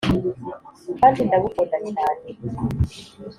[0.99, 2.31] kandi ndagukunda cyne